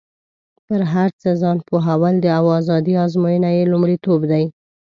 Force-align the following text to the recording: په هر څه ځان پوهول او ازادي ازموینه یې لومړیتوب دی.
په 0.67 0.75
هر 0.93 1.09
څه 1.21 1.29
ځان 1.41 1.57
پوهول 1.67 2.15
او 2.37 2.45
ازادي 2.59 2.93
ازموینه 3.05 3.49
یې 3.57 3.69
لومړیتوب 3.71 4.19
دی. 4.31 4.43